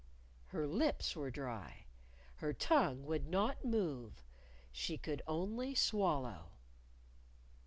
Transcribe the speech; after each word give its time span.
Her 0.47 0.65
lips 0.65 1.15
were 1.15 1.29
dry. 1.29 1.85
Her 2.37 2.53
tongue 2.53 3.05
would 3.05 3.27
not 3.29 3.63
move. 3.63 4.23
She 4.71 4.97
could 4.97 5.21
only 5.27 5.75
swallow. 5.75 6.53